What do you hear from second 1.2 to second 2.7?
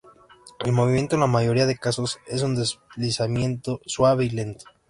la mayoría de casos es un